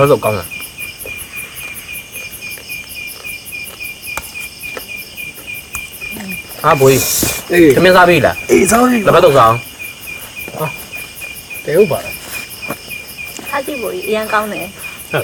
[0.00, 0.48] လက်ဖက်စုပ်ကောင်းတယ်
[6.64, 6.92] အာဘွေ
[7.52, 9.58] အေးသမင်းစားပြီလားအေးစားပြီလက်ဖက်စုပ်စားအောင်
[11.64, 12.14] တဲဟုတ်ပါလား
[13.52, 14.66] အားကြည့်ဖို့အရန်ကောင်းတယ်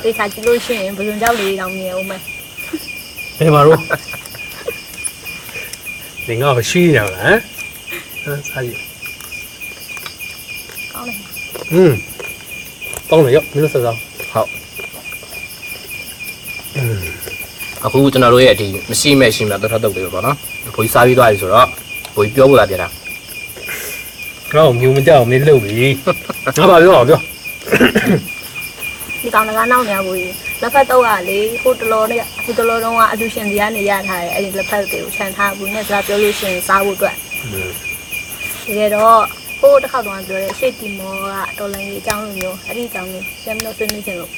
[0.04, 2.20] တေချာကြည့်လို့ရှိရင်ဘယ်လိုကြောက်လေးတောင်မြင်အောင်မယ်
[3.38, 3.80] ဘယ်မှာတော့
[6.28, 7.38] နေငါ့ကိုရှိရအောင်လား
[8.24, 8.78] ဟမ်စားကြည့်
[10.92, 11.18] ကောင်းတယ်
[11.72, 11.92] อืม
[13.08, 13.96] တောင်းတယ်ရောမင်းတို့စားစား
[17.84, 20.36] အခုကျွန်တော်တို့ရဲ့ဒီမရှိမဲ့ရှိမဲ့တစ်ထပ်တုပ်လေးပေါ့နော်
[20.74, 21.68] ဘွေစားပြီးသွားပြီဆိုတော့
[22.14, 22.88] ဘွေပြောဖို့လာပြန်တာ
[24.54, 25.86] ငါ့ကိုမြူမကြောက်မင်းလှုပ်ပြီ
[26.58, 27.20] ငါပါပြောအောင်ပြော
[29.20, 30.18] ဒီကောင်ကနောက်နေရဘူး
[30.62, 37.16] လက်ဖက်တော့ကလေဟိုတလောနဲ့ဟိုတလောတော့ကအလူရှင်စီကနေရထားတယ်အဲ့ဒီလက်ဖက်တွေကိုခြံထားဘူးနဲ့စကားပြောလို့ရှိရင်စားဖို့အတွက်
[38.66, 39.20] တကယ်တော့
[39.60, 44.30] ဟိုတစ်ခါတော့ပြောတယ်ရှေ့တီမောကတော်လိုင်းကြီးအကြောင်းလိုမျိုးအဲ့ဒီအကြောင်းလေးပြန်ပြီးတော့ဆွေးနွေးချင်လို့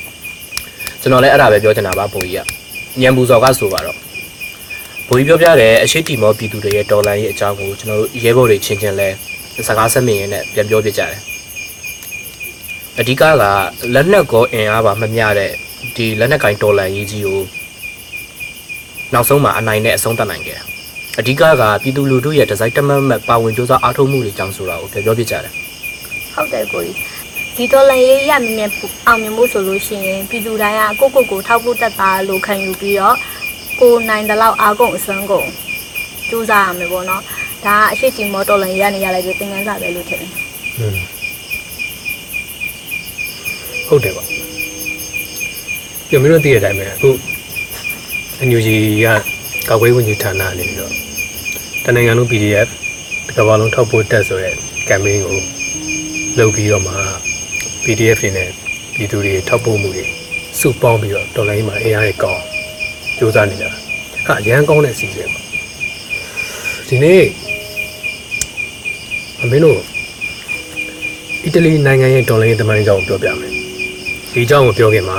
[1.00, 2.63] ကျွန်တော်လည်းအဲ့ဒါပဲပြောချင်တာပါဘွေကြီးက
[3.00, 3.96] ညံပူစော်ကဆိုပါတော့
[5.08, 9.08] ဘွေကြီးပြောပြတယ်အရှိတီမောပြည်သူတွေရဲ့ဒေါ်လာရဲ့အကြောင်းကိုကျွန်တော်တို့ရဲဘော်တွေချင်းချင်းလဲ
[9.66, 11.20] စကားဆက်မြင်ရင်းနဲ့ပြန်ပြောပြကြတယ်
[12.98, 13.22] အဓိကက
[13.94, 15.50] လက်နက်ကောအင်အားပါမမျှတဲ့
[15.96, 17.40] ဒီလက်နက်ကင်ဒေါ်လာရေးကြီးကို
[19.12, 20.62] နောက်ဆုံးမှာအနိုင်နဲ့အဆုံးသတ်နိုင်ခဲ့တယ်
[21.18, 25.52] အဓိကကပြည်သူလူထုရဲ့ဒီဇိုင်းတမတ်မတ်ပါဝင်ကြိုးစားအားထုတ်မှုတွေကြောင့်ဆိုတာကိုပြောပြပြကြတယ်
[26.34, 27.13] ဟုတ်တယ်ကိုကြီး
[27.56, 28.70] ဒီတော်လိုင်းရေးရမြင်မြင်
[29.06, 33.16] အောင်မြင်မှုဆိုလို့ရှိရင်ပြည်သူတိုင်းကကိုကိုကိုထောက်ဖို့တက်တာလို့ခံယူပြီးတော့
[33.80, 35.48] ကိုနိုင်တဲ့လောက်အားကုန်အစွမ်းကုန်
[36.28, 37.22] စူးစမ်းရမယ်ပေါ့နော်
[37.64, 40.30] ဒါကအရှိတီမောတော်လိုင်းရေးရနေရလိုက်ပြီးသင်ခန်းစာပဲလို့ထင်တယ်
[40.78, 40.96] อืม
[43.88, 44.22] ဟုတ်တယ်ပါ
[46.08, 47.10] ပြမင်းတို့သိတဲ့အတိုင်းပဲအခု
[48.38, 49.06] အန်ယူဂျီက
[49.68, 50.92] ကောက်ွေးဝင်ကြီးဌာနနေပြီးတော့
[51.84, 52.68] တနင်္ဂနွေ PDF
[53.26, 54.54] တစ်ကမ္ဘာလုံးထောက်ပို့တက်ဆိုတဲ့
[54.88, 55.38] campaign ကို
[56.38, 56.94] လုပ်ပြီးတော့မှ
[57.84, 58.48] PDF တွေနဲ့
[58.94, 60.04] ပြည်သူတွေထောက်ပို့မှုတွေ
[60.60, 62.42] စုပေါင်းပြီးတော့တော်လိုင်းမှာအင်အားတွေကောင်း
[63.16, 63.70] စူးစမ်းနေကြတာ
[64.26, 65.40] ဟာအရန်ကောင်းတဲ့အစီအစဉ်ပါ
[66.88, 67.22] ဒီနေ့
[69.42, 69.80] အမင်းတို့
[71.44, 73.52] အီတလီနိုင်ငံရဲ့တော်လိုင်းရဲ့တမန်ကြောင့်ပြောပြမယ်
[74.32, 75.18] ဒီအကြောင်းကိုပြောခင်မှာ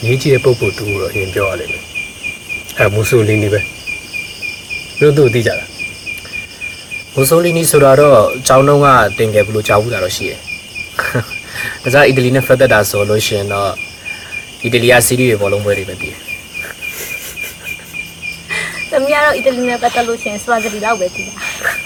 [0.00, 1.82] အရေးကြီးတဲ့ပုံပေါ်တူကိုတော့အရင်ပြောရလိမ့်မယ်
[2.78, 3.60] အဲမူဆိုလီနီပဲ
[5.00, 5.68] တို့တို့သိကြလား
[7.14, 8.86] မူဆိုလီနီဆိုတာတော့ကျောင်းတုန်းက
[9.18, 11.41] တင်ခဲ့ဘူးလို့ကြားဘူးတာတော့ရှိတယ်။ဒါ
[11.82, 13.70] ကြောင့်အီတလီနဲ့ဖက်သက်တာဆိုလို့ရှိရင်တော့
[14.64, 16.16] အီတလီကစီးရီးတွေဘောလုံးပွဲတွေပဲတည်တယ်
[18.90, 21.34] သမီးကတော့အီတလီနဲ့ပတ်သက်လို့ရှိရင်စပါဂတီလောက်ပဲတည်တာ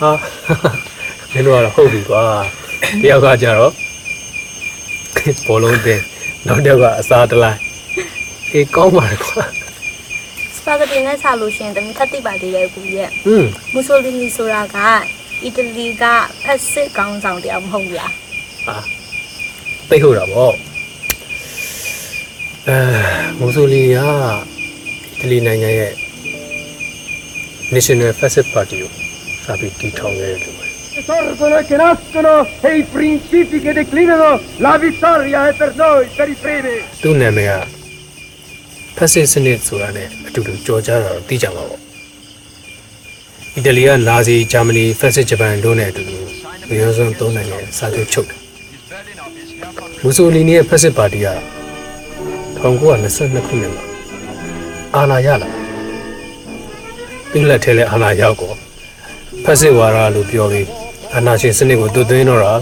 [0.01, 0.11] ဟာ
[1.33, 2.23] မင်းတို့ကတော့ဟုတ်ပြီကွာ
[3.03, 3.73] တယောက်ကကြတော့
[5.47, 6.01] ဘောလုံးတင်
[6.47, 7.59] နောက်တစ်ယောက်ကအစားတလိုက်
[8.53, 9.45] အေးကောင်းပါလေကွာ
[10.57, 14.79] စပါဂတီနဲ့ဆာလို့ရှိရင်သမီးထပ်သိပါသေးတယ်ကိုကြီးရဲ့อืมမူဆိုလီနီဆိုတာက
[15.45, 16.05] အီတလီက
[16.43, 18.13] ဖက်စစ်ကောင်းဆောင်တရားမဟုတ်ဘူးလား
[18.67, 18.77] ဟာ
[19.91, 20.51] သိဟုတ်တာဗော
[22.69, 22.79] အဲ
[23.39, 23.99] မူဆိုလီက
[25.21, 25.93] အီတလီနိုင်ငံရဲ့
[27.75, 28.91] National Fascist Party ကို
[29.45, 30.67] စာပြီးတည်ထောင်ခဲ့တယ်လို့ပဲ
[31.07, 36.29] sorgono e che nascono e i principi che declinano, la vittoria è per noi, per
[36.29, 36.77] i primi.
[37.03, 37.53] သူ့နာမည်က
[38.97, 41.81] ဖက်စစ်စနစ်ဆိုတာနဲ့အတူတူကြော်ကြတာတော့သိကြမှာပေါ့
[43.57, 46.17] အီတလီကနာဇီဂျာမနီဖက်စစ်ဂျပန်တို့နဲ့အတူတူ
[46.71, 48.46] မျိုးစုံသုံးနိုင်ငံစာချုပ်ချုပ်တယ်
[50.03, 51.29] မူဆိုလီနီရဲ့ဖက်စစ်ပါတီက
[52.63, 53.85] 1922ခုနှစ်မှာ
[54.97, 55.49] အာဏာရလာ
[57.31, 58.53] သူ့လက်ထဲလဲအာဏာရောက်ကော
[59.45, 60.69] ဖက်စစ်ဝါဒလို့ပြောပြီး
[61.15, 62.55] အာဏာရှင်စနစ်ကိုတွတ်သွင်းတော့တာ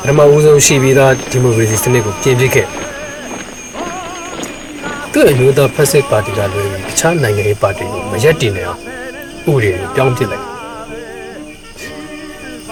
[0.00, 2.66] ပထမဦးဆုံးရှိပြီးသားဒီမိုကရေစီစနစ်ကိုပြင်ပစ်ခဲ့
[5.12, 8.80] သူ့အမျိုးသားဖက်စစ်ပါတီကလွဲပြီးတခြားနိုင်ငံရေးပါတီကိုမရက်တည်နိုင်အောင်
[9.46, 10.44] ဥပဒေကိုပြောင်းပစ်လိုက်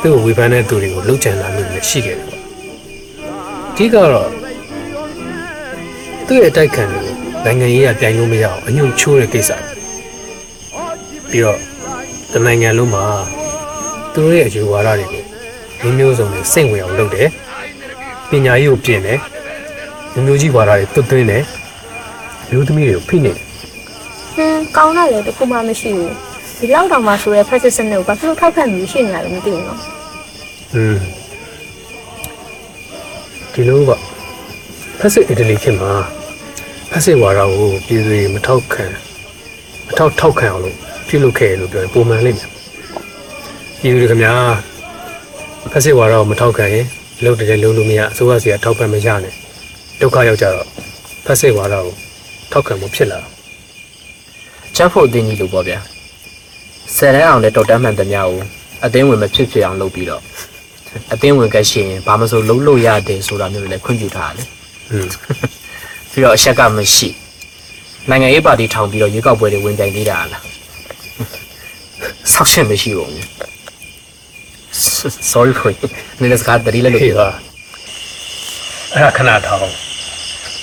[0.01, 2.44] သူ့ကိုဝေဖန်တဲ့သူတွေကိုလှုပ်ချန်လာမှုတွေရှိခဲ့တယ်ပေါ့
[3.75, 4.31] အဓိကတော့
[6.27, 9.51] သူ့ရဲ့အတိုက်ခံတွေကိုနိုင်ငံရေးအပြိုင်လို့မရအောင်အညွန့်ချိုးတဲ့ကိစ္စ
[11.31, 11.59] ပြီးတော့
[12.33, 13.05] တနိုင်ငံလုံးမှာ
[14.13, 15.23] သူတို့ရဲ့အယူဝါဒတွေကို
[15.83, 17.29] မျိုးမျိုးစုံနဲ့စိတ်ဝင်အောင်လုပ်တယ်
[18.31, 19.19] ပညာရေးကိုပြင်တယ်
[20.13, 21.45] မျိုးမျိုးကြီးဝါဒတွေတွတ်သွင်းတယ်
[22.51, 23.45] မျိုးသမီးတွေကိုဖိနေတယ်
[24.35, 26.13] ဟင်းကောင်းတာလည်းတစ်ခုမှမရှိဘူး
[26.59, 29.81] ဒီလောက်တောင်မှဆိုရဲ practice နဲ့ကိုဘာဖြစ်လို့ထောက်ခံမှုရှိနေရလဲမသိဘူးနော်
[30.75, 30.97] อืม
[33.57, 33.91] ဒီလိုက
[34.99, 35.93] ဖက်စစ်အီတလီခင်မှာ
[36.91, 38.85] ဖက်စစ်ဝါဒကိုပြည်သူတွေမထောက်ခံ
[39.87, 40.77] မထောက်ထောက်ခံအောင်လို့
[41.09, 42.51] ပြုလုပ်ခဲ့တယ်လို့ပြောရင်ပုံမှန်လိမ့်မယ်
[43.81, 44.35] ပြည်သူတွေခင်ဗျာ
[45.73, 46.87] ဖက်စစ်ဝါဒကိုမထောက်ခံရင်
[47.25, 49.35] လုံးတည်းလုံးလို့မရအစိုးရစီကထောက်ပံ့မရနဲ့
[50.01, 50.67] ဒုက္ခရောက်ကြတော့
[51.25, 51.93] ဖက်စစ်ဝါဒကို
[52.53, 53.29] ထောက်ခံမှုဖြစ်လာတာ
[54.77, 55.79] ချမ်းဖို့အတင်းကြီးလို့ပေါ့ဗျာ
[56.97, 58.39] ဆယ်တန်းအောင်တဲ့တော်တမ်းမှန်သမျှကို
[58.85, 60.23] အတင်းဝင်မဖြစ်ဖြစ်အောင်လုပ်ပြီးတော့
[61.13, 64.49] အတင်းဝင်ကရှင်ဘာမဆိုလုံးလို့ရတယ်ဆိုတာမျိုးတွေလည်းခွင့်ပြုထားတယ်
[64.91, 65.07] อืม
[66.11, 67.09] ပြီးတော့အချက်ကမရှိ
[68.11, 70.43] နိုင်ငံရေးပါတီထောင်ပြီးတော့ရွေးကောက်ပွဲတွေဝင်ပြိုင်သေးတာလား
[72.33, 73.11] ဆောက်ရှင်မရှိဘူး
[75.33, 75.71] sorry for
[76.21, 77.31] နည်းနည်းစကားတတိလည်းလို့ဟေးပြောပါ
[78.93, 79.63] အဲ့ဒါခဏထောင်း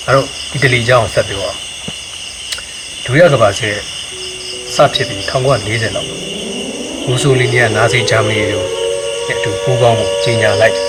[0.06, 1.58] အဲ့တော့အီတလီကြောင်းဆက်ပြောအောင်
[3.04, 3.76] ဒုတိယကမ္ဘာစစ်
[4.76, 6.08] စဖြစ်ပြီး1940လောက်
[7.08, 8.81] မူဆိုလီနီကနာဇီဂျာမနီတို့
[9.28, 10.88] နဲ့အတူပူးပေါင်းမှုကြီးညာလိုက်တယ်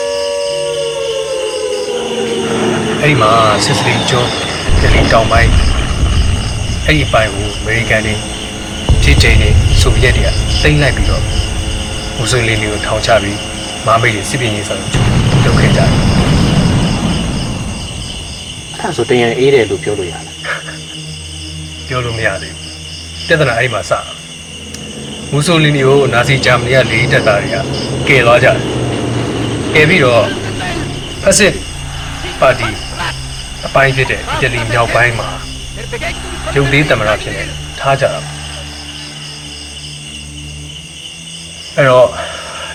[3.00, 3.32] အဲ့ဒီမှာ
[3.64, 4.30] စစ်စလီကျွန်း
[4.80, 5.50] ဒလီတောင်ပိုင်း
[6.86, 8.14] အဲ့ဒီပိုင်းကိုအမေရိကန်တွေ
[9.02, 9.50] ဖြစ်ချိန်တွေ
[9.80, 10.28] ဆိုဗီယက်တွေက
[10.62, 11.22] သိမ်းလိုက်ပြီးတော့
[12.16, 13.38] မူဆိုလီနီကိုထောင်ချပြီး
[13.86, 14.82] မာမိတ်တွေစစ်ပင်ရေးဆောင်
[15.44, 15.90] လုပ်ခဲ့ကြတယ်
[18.72, 20.26] အဲ့ဒါဆိုတရံအေးတယ်လို့ပြောလို့ရလား
[21.88, 24.21] ပြောလို့မရသေးဘူးပြဿနာအဲ့ဒီမှာစတာ
[25.34, 27.56] မူဆိုလီနီကိုနာဇီဂျာမနီကလေးတက်တာတွေက
[28.08, 28.56] ကယ်သွားကြတယ်
[29.74, 30.24] ကယ်ပြီးတော့
[31.22, 31.54] ဖက်စစ်
[32.40, 32.68] ပါတီ
[33.66, 35.28] အပိုင်းဖြစ်တဲ့အီတလီမြောက်ပိုင်းမှာ
[36.54, 37.44] ရုပ်သေးသမ္မတဖြစ်နေ
[37.80, 38.20] ထားကြတာ
[41.76, 42.06] အဲ့တော့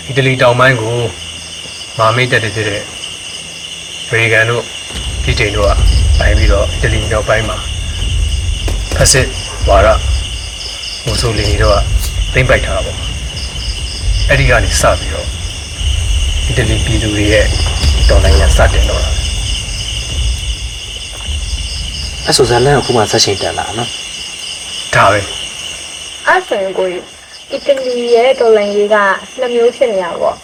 [0.08, 0.98] အီတလီတောင်ပိုင်းကို
[1.98, 2.82] မာမိတ်တက်တဲ့ဖြစ်တဲ့
[4.12, 4.64] ဗေဂန်တို့
[5.24, 5.72] ဒီချိန်တို့က
[6.20, 7.58] ပိုင်းပြီးတော့အီတလီမြောက်ပိုင်းမှာ
[8.96, 9.28] ဖက်စစ်
[9.70, 9.88] ဝါရ
[11.06, 11.97] မူဆိုလီနီတို့က
[12.34, 12.98] သိမ့်ပိုက်ထားတာပေါ့
[14.30, 15.28] အဲ့ဒီကနေစပြီးတော့
[16.48, 17.46] အီတလီပြည်သူတွေရဲ့
[18.10, 19.12] တော်လိုင်းရစတင်တော့တာ
[22.26, 23.90] အဲ့ဆိုဇာလန်ကခုမှဆက်ရှင်တက်လာနော်
[24.96, 25.20] ဒါပဲ
[26.28, 26.88] အဲ့ဆိုရင်ကို
[27.52, 28.96] အီတလီရဲ့ဒေါ်လာရေးက
[29.40, 30.38] နှစ်မျိုးဖြစ်နေရပါတော့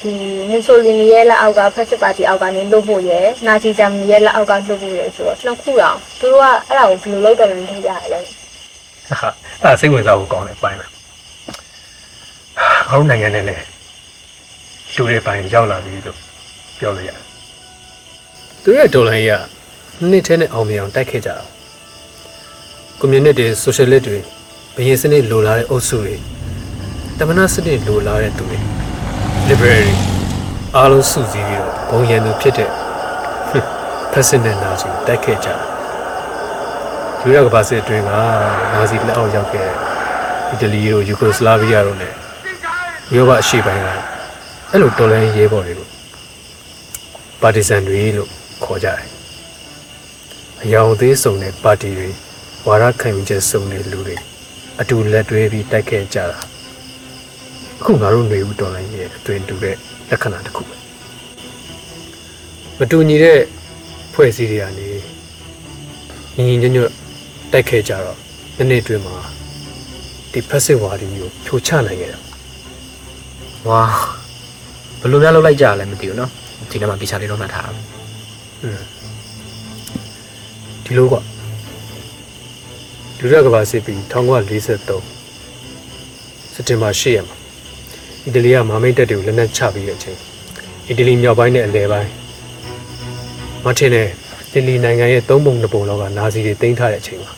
[0.00, 0.12] ဒီ
[0.50, 8.20] မီဆိုလီနီရဲ့လက်အောက်ကဖက်စစ်ပါတီအောက်ကနေလွတ်ဖို့ရယ်နာဇီဂျာမနီရဲ့လက်အောက်ကလွတ်ဖို့ရယ်ဆိုတော့နှစ်ခုတောင်သူတို့ကအဲ့ဒါကိုဘယ်လိုလုပ်တယ်လဲမသိကြရလဲ
[9.20, 9.28] ဟာ
[9.62, 10.99] အဲ့ဒါစိတ်ဝင်စားဖို့ကောင်းတယ်ပိုင်းပဲ
[12.90, 13.64] အားလုံးနိုင်ငံနဲ့လည်း
[14.94, 16.16] လူတွေပိုင်းရောက်လာပြီလို့
[16.78, 17.24] ပြောလို့ရတယ်
[18.62, 19.32] သူရဲ့ဒေါ်လာကြီးက
[20.10, 21.36] နှစ်ထဲနဲ့အောင်မြင်အောင်တိုက်ခဲ့ကြတာ
[22.98, 24.18] ကွန်မြူနတီဆိုရှယ်လစ်တွေ
[24.76, 26.16] ဘရင်စနစ်လိုလားတဲ့အုပ်စုတွေ
[27.18, 28.58] တမနာစနစ်လိုလားတဲ့သူတွေ
[29.48, 29.94] liberal တွေ
[30.76, 32.70] အားလုံးစုစည်းပြီးတော့ဘုံရန်သူဖြစ်တဲ့
[34.12, 35.54] ဖက်စစ်နဲ့နာဇီတိုက်ခဲ့ကြတာ
[37.20, 38.10] ဒုတိယကမ္ဘာစစ်အတွင်းက
[38.74, 39.76] နာဇီလက်အောက်ရောက်ခဲ့တဲ့
[40.50, 42.14] အီတလီတို့ယူဂိုစလာဗီးယားတို့နဲ့
[43.14, 43.86] ရောဘအရှေ့ပိုင်းက
[44.70, 45.88] အဲ့လိုတော်လိုင်းရဲဘော်တွေကို
[47.40, 48.30] ပါတီဇန်တွေလို့
[48.64, 49.08] ခေါ်ကြတယ်
[50.62, 52.08] အယောင်သေးစုံတဲ့ပါတီတွေ
[52.66, 54.16] ဝါရခံယူချက်စုံတဲ့လူတွေ
[54.80, 56.38] အတူလက်တွဲပြီးတိုက်ခဲ့ကြတာ
[57.80, 59.76] အခုငါတို့နေဦးတော်လိုင်းရဲ့အတွင်တူတဲ့
[60.10, 60.76] လက္ခဏာတစ်ခုပဲ
[62.78, 63.40] မတူညီတဲ့
[64.12, 64.88] ဖွဲ့စည်းတွေကနေ
[66.36, 66.92] ညီညီညွတ်ညွတ်
[67.52, 68.18] တိုက်ခဲ့ကြတော့
[68.56, 69.16] နှစ်နှစ်အတွင်းမှာ
[70.32, 72.29] ဒီဖက်စစ်ဝါဒီမျိုးဖြိုချနိုင်ခဲ့တာ
[73.68, 73.82] ဝါ
[75.00, 76.30] ဘယ်လိုများလုပ်လိုက်ကြရလဲမသိဘူးနော်
[76.70, 77.78] ဒီနေ့မှပြချလေးတော့မှတ်ထားအောင်
[78.62, 78.80] อืม
[80.84, 81.14] ဒီလိုက
[83.18, 84.66] ဒုတိယကမ္ဘာစစ်ပြီး1943
[86.54, 87.36] စက်တင်ဘာ10ရက်မှာ
[88.24, 90.18] အီတလီကမာမိတ်တပ်တွေကိုလက်နက်ချပြီးတဲ့အချိန်
[90.88, 92.10] အီတလီမြောက်ပိုင်းနဲ့အလယ်ပိုင်း
[93.64, 94.08] မထင်နဲ့
[94.54, 97.32] အီတလီနိုင်ငံရဲ့သုံးပုံနှစ်ပုံလောက်ကနာဇီတွေတင်ထားတဲ့အချိန်မှာ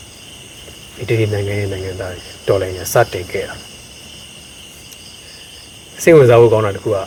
[0.99, 3.72] အီတလီနိုင်ငံရဲ့နိုင်ငံသားတွေတော်လိုင်းရစတင်ခဲ့တာ
[6.02, 6.99] စိတ်ဝင်စားဖို့ကောင်းတာတစ်ခုက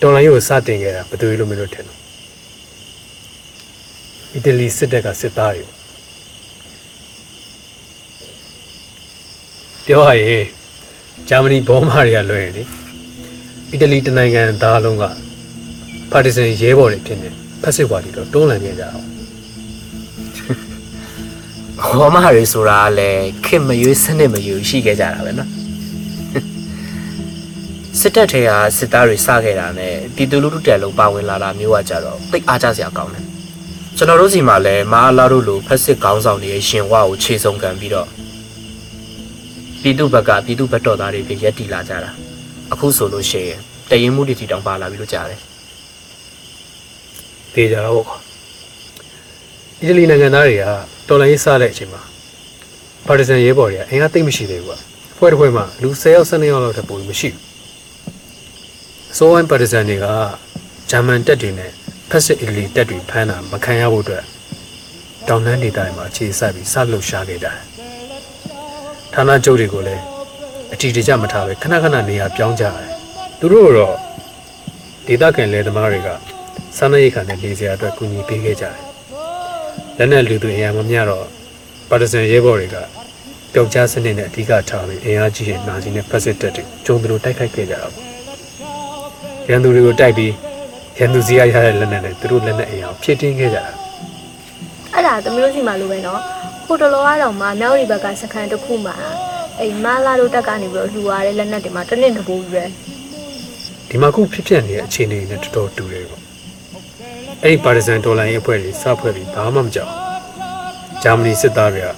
[0.00, 1.98] တော်လိုင်းကိုစတင်ခဲ့တာဘယ်သူလို့မလို့ထင်တော့
[4.34, 5.64] အီတလီစစ်တပ်ကစစ်သားတွေ
[9.86, 10.44] ပြောရရင်
[11.28, 12.62] ဂျာမနီဘောမာတွေကလွှဲရင်လေ
[13.70, 15.04] အီတလီတနိုင်ငံသားလုံးက
[16.10, 17.28] ပါတီဇန်ရဲဘော်တွေဖြစ်နေ
[17.62, 18.88] ဖက်စစ်ဝါဒီတော့တွန်းလှန်နေကြတာ
[21.82, 25.65] ဟောမတွေဆိုတာကလည်းခင်မရွေးစနစ်မရွေးရှိခဲ့ကြတာပဲနော်
[28.00, 33.24] စစ်တပ်ထဲကစစ်သားတွေစခဲ့တာနဲ့ပြည်သူလူထုတက်လုံးပါဝင်လာတာမျိုးကကြတော့သိအားကြစရာကောင်းတယ်
[33.96, 38.08] ကျွန်တော်တို့စီမှာလည်းမာအလာတို့လိုဖက်စစ်ခေါင်းဆောင်တွေရဲ့ရှင်ဝါကိုခြေစုံခံပြီးတော့
[39.82, 42.10] ပြည်သူဘက်ကပြည်သူဘက်တော်သားတွေပြရက်တီလာကြတာ
[42.72, 43.60] အခုဆိုလို့ရှိရင်
[43.90, 45.40] တရင်မှုတွေတီတောင်ပါလာပြီလို့ကြားတယ်
[47.54, 48.20] တေးကြတော့ပေါ့
[49.80, 50.64] အီတလီနိုင်ငံသားတွေက
[51.08, 52.02] တော်လိုင်းရေးစတဲ့အချိန်မှာ
[53.06, 54.78] ပါတီဇန်ရဲဘော်တွေကအင်အားသိမ့်မရှိသေးဘူးကွာ
[55.16, 57.55] ဖွဲ့တစ်ဖွဲ့မှာလူ10ယောက်12ယောက်လောက်ထပ်ပိုမရှိဘူး
[59.18, 60.06] အစိုးရပါတီဇန်တွေက
[60.90, 61.70] ဂျာမန်တပ်တွေနဲ့
[62.10, 64.24] ဖက်စစ်အီလီတပ်တွေဖမ်းတာမခံရဖို့အတွက်
[65.28, 67.58] တောင်တန်းဒေသတွေမှာအခြေစိုက်ပြီးစလှုပ်ရှားခဲ့ကြတယ်
[69.12, 70.02] ဌာနချုပ်တွေကိုလည်း
[70.72, 72.90] အတီတကျမထားပဲခဏခဏနေရာပြောင်းကြတယ်
[73.40, 73.96] သူတို့တော့
[75.06, 76.08] ဒေသခံလယ်သမားတွေက
[76.76, 78.76] စားနပ်ရိက္ခာနဲ့လေစရာအတွက်ကူညီပေးခဲ့ကြတယ်
[79.96, 81.26] လက်နဲ့လူသူအင်အားမမျှတော့
[81.88, 82.76] ပါတီဇန်ရဲဘော်တွေက
[83.52, 88.25] ပျောက်ကြားစနစ်နဲ့အဓိကထားပြီးအင်အားကြီးတဲ့နာဇီနဲ့ဖက်စစ်တပ်တွေကျုံသူတို့တိုက်ခိုက်ခဲ့ကြတာပေါ့
[89.48, 90.32] ရန်သူတွေကိုတိုက်ပြီး
[90.98, 93.64] ရန်သူစီရရတဲ့လက်နဲ့လည်းသူတို့လက်နဲ့အင်အားဖြည့်တင်းခဲ့ကြတာ
[94.94, 96.20] အဲ့ဒါသမီးတို့စီမှာလိုပဲနော်
[96.66, 98.94] ဟိုတလောကတော့မှမြောက်ရီဘက်ကစခန်းတစ်ခုမှာ
[99.60, 102.64] အိမ်မလာတို့တက်ကနေပြီးတော့လှူရတဲ့လက်နက်တွေမှာတစ်နှစ်တကူပဲ
[103.88, 106.22] ဒီမှာခုဖြစ်ဖြစ်နေတဲ့အခြေအနေနဲ့တော်တော်တူတယ်ပေါ့
[107.42, 109.92] အဲ့ဒီပါတီဇန်ဒေါ်လာရေးအဖွဲ့တွေစဖွဲ့ပြီးဘာမှမကြောက်
[111.02, 111.88] ဂျာမနီစစ်သားတွေက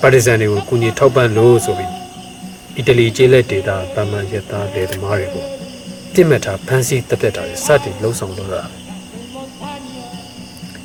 [0.00, 1.92] ပါတီဇန်တွေကိုကူညီထောက်ပံ့လို့ဆိုပြီး
[2.76, 5.55] အီတလီကျေးလက်ဒေတာဗမာရက်သားတွေသမားတွေကို
[6.16, 8.62] ပြစ်မှတ်ထားဖမ်းဆီးတပ်ဖြတ်တာတွေစတင်လှုံ့ဆော်တော့တာ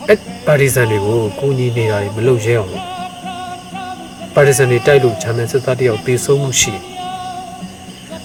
[0.07, 2.85] အဲ့ပါတီဇန်တွေကိုကူညီနေတာတွေမလုပ်ရဲအောင်လို့
[4.35, 6.83] ပါတီဇန်တွေတိုက်လို့ဂျာမန်စစ်သားတယောက်တေဆုံးမှုရှိတယ်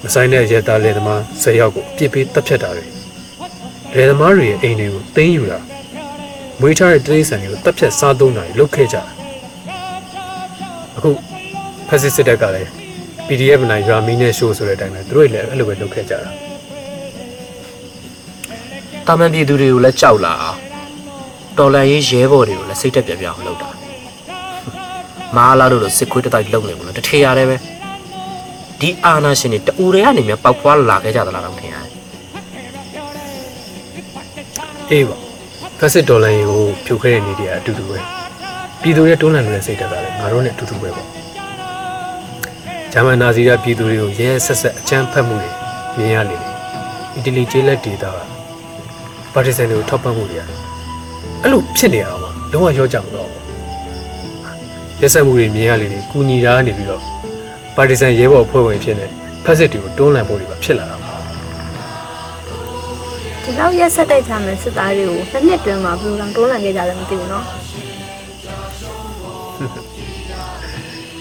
[0.03, 2.87] မဆိုင်တဲ့ရဲသားလယ်သမား၁၀ယောက်ကိုအပြစ်ပေးတပ်ဖြတ်တာတွေ
[3.97, 5.59] လယ်သမားတွေရဲ့အိမ်တွေကိုသိမ်းယူတာ
[6.61, 9.03] မွေးထားတဲ့တိရစ္ဆာန်တွေကိုတပ်ဖြတ်စားသုံးတာတွေလုပ်ခဲ့ကြတာ
[10.97, 11.11] အခု
[11.89, 12.69] ဖက်စစ်စစ်တပ်ကလည်း
[13.27, 16.31] PDF နိုင်ရွာမီနဲ့ရှိုးဆိုတဲ့အတိုင်းပဲသူတို့လည်းအဲ့လိုပဲလုပ်ခဲ့ကြတာ
[19.07, 20.59] တာမန်ပြည်သူတွေကိုလည်းကြောက်လာအောင်
[21.59, 23.69] တော်လန်ရေးရဲဘော်တွေကိုလည်းစိတ်တက်ပြပြအောင်လုပ်တာ
[25.37, 27.57] မဟာလာတို့လိုစစ်ခွေးတစ်တိုက်လုံနေဘူးလားတထေရတယ်ပဲ
[28.81, 31.91] ဒီအာနာရှင်တွေတူတွေကနေမြပေါက်ဖွားလာခဲ့ကြသလားတော့ထင်ရတယ်
[34.91, 35.17] အေးပါ
[35.79, 37.99] ဖက်စစ်ဒေါ်လာရေကိုဖြုတ်ခဲ့တဲ့နေတွေကအတူတူပဲ
[38.81, 41.09] ပြည်သူရဲ့တွန်းလှန်နေတဲ့စိတ်ဓာတ်ကလည်းငါတို့နဲ့အတူတူပဲပေါ့
[42.93, 45.51] ဂျာမန်နာဇီကပြည်သူတွေကိုရဲရဲဆက်ဆက်အကြမ်းဖက်မှုတွေ
[45.97, 46.55] မြင်ရလေတယ်
[47.15, 48.36] အီတလီကျေးလက်ဒေတာက
[49.39, 50.59] ပါတီဇန်တွေကိုထောက်ပံ့မှုတွေရတယ်
[51.43, 53.43] အဲ့လိုဖြစ်နေရအောင်လုံးဝရောကြမတော့ဘူး
[55.01, 57.03] ရဲဆက်မှုတွေမြင်ရလေတယ်ကူညီတာကနေပြီးတော့
[57.77, 59.07] ပါတီဇန်ရဲဘော်အဖွဲ့ဝင်ဖြစ်နေ
[59.45, 61.15] ဖက်စစ်တွေကိုတွန်းလှန်ဖို့တွေပါဖြစ်လာတာပါ
[63.43, 67.45] ဒီလောက်ရက်ဆက်တဲ့ဂျာမန်စစ်သားတွေကိုနှစ်နှစ်တွင်းမှာဘယ်လိုတောင်တွန်းလှန်ခဲ့ကြလဲမသိဘူးနော်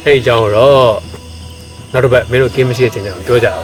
[0.06, 0.92] အဲ့ဒီအကြောင်းကိုတော့
[1.94, 3.64] နောက်တစ်ပတ်မင်းတို့ကင်းမရှိတဲ့ချိန်ကျတော့ပြောကြအောင်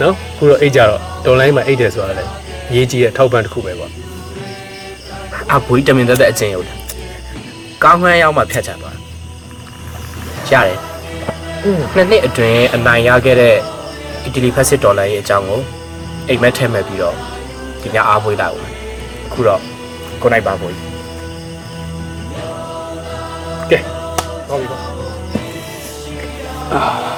[0.00, 3.92] နော်ခုတော့အိတ်ကြတော့ဒေါ်လိုင်းမှာအိတ်တယ်ဆိုတာလည်း အရေးကြီးတဲ့ထောက်ပံ့တစ်ခုပဲပေါ့
[5.54, 6.76] အဘွေးတမင်သက်သက်အချင်းရုပ်တယ်
[7.82, 9.00] ကောင်းခန်းရောက်မှဖြတ်ချသွားတာ
[10.52, 10.78] ရတယ်
[11.94, 13.56] နှစ်နှစ်အတွင်းအနိုင်ရခဲ့တဲ့
[14.24, 15.60] အီတလီဖက်စစ်ဒေါ်လာရဲ့အကြောင်းကို
[16.28, 17.16] အိမ်မက်ထဲမဲ့ပြီးတော့
[17.82, 18.66] ဒီညအားပွေးလိုက်ဦး
[19.26, 19.60] အခုတော့
[20.22, 20.76] ကိုနိုင်ပါဘွေး
[23.70, 23.78] ကဲ
[24.48, 27.14] ဟုတ်ပြီပေါ့။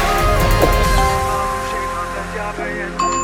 [2.53, 3.20] 专业